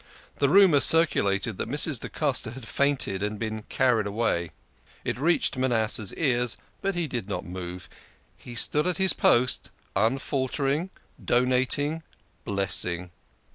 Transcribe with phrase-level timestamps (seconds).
[0.37, 1.99] The rumour circulated that Mrs.
[1.99, 4.49] da Costa had fainted and been carried out.
[5.05, 7.87] It reached Manas seh's ears, but he did not move.
[8.35, 10.89] He stood at his post, unfaltering,
[11.23, 12.01] donating,
[12.45, 13.11] blessing.